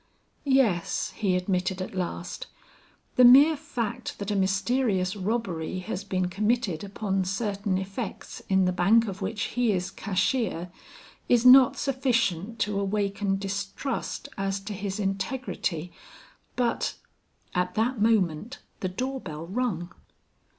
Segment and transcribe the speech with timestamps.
[0.49, 2.47] "Yes," he admitted at last;
[3.17, 8.71] "the mere fact that a mysterious robbery has been committed upon certain effects in the
[8.71, 10.71] bank of which he is cashier,
[11.29, 15.91] is not sufficient to awaken distrust as to his integrity,
[16.55, 16.95] but"
[17.61, 19.93] At that moment the door bell rung.